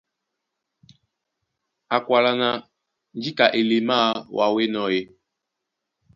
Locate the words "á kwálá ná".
1.95-2.49